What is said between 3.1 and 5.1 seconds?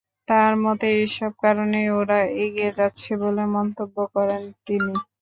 বলে মন্তব্য করেন তিনি।